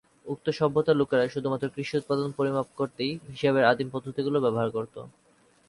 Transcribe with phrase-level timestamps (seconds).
[0.25, 4.95] উক্ত সভ্যতার লোকেরা শুধুমাত্র কৃষি উৎপাদন পরিমাপ করতেই হিসাবের আদিম পদ্ধতিগুলো ব্যবহার করত।